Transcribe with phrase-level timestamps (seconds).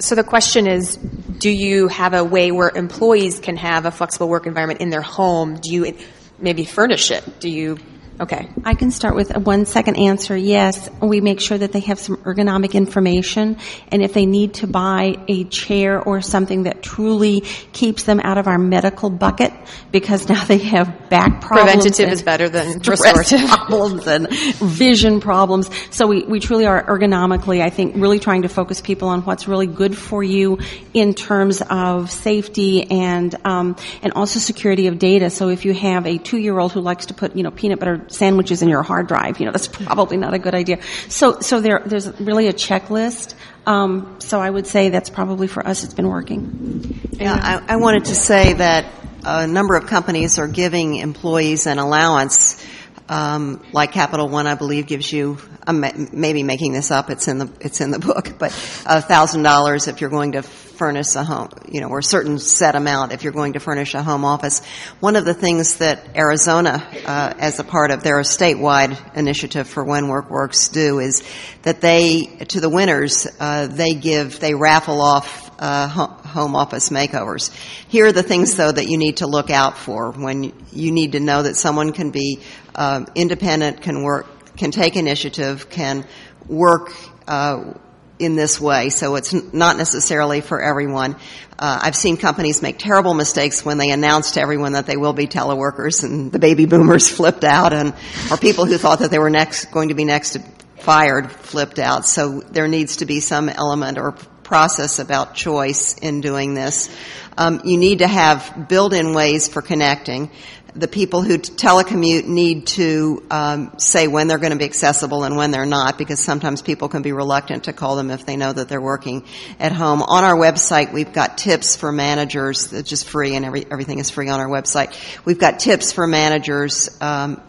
[0.00, 4.30] So the question is, do you have a way where employees can have a flexible
[4.30, 5.56] work environment in their home?
[5.56, 5.94] Do you
[6.38, 7.38] maybe furnish it?
[7.38, 7.76] Do you
[8.20, 8.50] Okay.
[8.66, 10.36] I can start with a one second answer.
[10.36, 13.56] Yes, we make sure that they have some ergonomic information,
[13.88, 17.40] and if they need to buy a chair or something that truly
[17.72, 19.54] keeps them out of our medical bucket,
[19.90, 21.72] because now they have back problems.
[21.72, 23.40] Preventative is better than restorative.
[23.48, 25.70] problems and vision problems.
[25.90, 29.48] So we, we truly are ergonomically, I think, really trying to focus people on what's
[29.48, 30.58] really good for you
[30.92, 35.30] in terms of safety and um, and also security of data.
[35.30, 37.80] So if you have a two year old who likes to put you know peanut
[37.80, 39.40] butter sandwiches in your hard drive.
[39.40, 40.80] You know, that's probably not a good idea.
[41.08, 43.34] So, so there, there's really a checklist.
[43.66, 45.84] Um, so I would say that's probably for us.
[45.84, 47.00] It's been working.
[47.12, 48.86] Yeah, I, I wanted to say that
[49.24, 52.64] a number of companies are giving employees an allowance
[53.10, 55.36] um, like Capital One, I believe, gives you.
[55.66, 57.10] I'm maybe making this up.
[57.10, 58.52] It's in the it's in the book, but
[58.86, 62.38] a thousand dollars if you're going to furnish a home, you know, or a certain
[62.38, 64.64] set amount if you're going to furnish a home office.
[65.00, 69.84] One of the things that Arizona, uh, as a part of their statewide initiative for
[69.84, 71.24] When Work Works, do is
[71.62, 75.88] that they to the winners uh, they give they raffle off uh,
[76.30, 77.52] home office makeovers.
[77.88, 81.12] Here are the things, though, that you need to look out for when you need
[81.12, 82.40] to know that someone can be
[82.74, 86.06] uh, independent, can work, can take initiative, can
[86.46, 86.92] work
[87.28, 87.74] uh,
[88.18, 88.90] in this way.
[88.90, 91.16] So it's not necessarily for everyone.
[91.58, 95.12] Uh, I've seen companies make terrible mistakes when they announce to everyone that they will
[95.12, 97.94] be teleworkers, and the baby boomers flipped out, and
[98.30, 100.38] or people who thought that they were next going to be next
[100.78, 102.06] fired flipped out.
[102.06, 104.14] So there needs to be some element or
[104.50, 106.90] process about choice in doing this.
[107.38, 110.28] Um, you need to have built-in ways for connecting.
[110.74, 115.36] The people who telecommute need to um, say when they're going to be accessible and
[115.36, 118.52] when they're not, because sometimes people can be reluctant to call them if they know
[118.52, 119.24] that they're working
[119.60, 120.02] at home.
[120.02, 122.70] On our website, we've got tips for managers.
[122.70, 124.90] That's just free, and every, everything is free on our website.
[125.24, 127.40] We've got tips for managers um,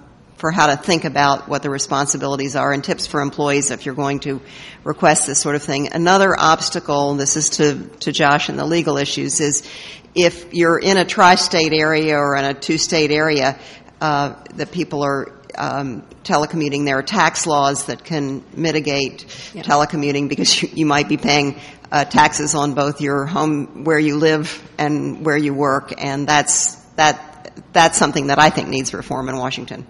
[0.42, 3.94] for how to think about what the responsibilities are and tips for employees if you're
[3.94, 4.42] going to
[4.84, 5.94] request this sort of thing.
[5.94, 9.62] Another obstacle, this is to, to Josh and the legal issues, is
[10.16, 13.60] if you're in a tri-state area or in a two-state area,
[14.02, 19.62] uh, that people are um, telecommuting, there are tax laws that can mitigate yeah.
[19.62, 21.60] telecommuting because you, you, might be paying
[21.92, 26.78] uh, taxes on both your home where you live and where you work, and that's
[26.96, 29.86] that that's something that I think needs reform in Washington.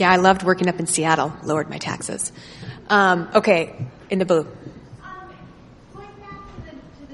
[0.00, 2.32] Yeah, I loved working up in Seattle, lowered my taxes.
[2.88, 4.46] Um, okay, in the blue.